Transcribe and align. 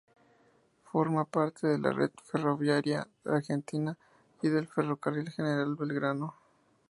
Forma 0.83 1.25
parte 1.25 1.67
de 1.67 1.77
la 1.77 1.91
red 1.91 2.09
ferroviaria 2.23 3.07
argentina, 3.23 3.99
y 4.41 4.49
del 4.49 4.65
Ferrocarril 4.67 5.29
General 5.29 5.75
Belgrano. 5.75 6.33